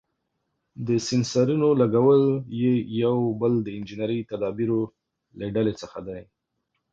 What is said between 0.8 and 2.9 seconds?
د سېنسرونو لګول یې